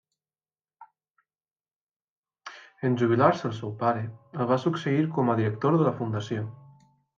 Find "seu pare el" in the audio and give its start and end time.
3.59-4.53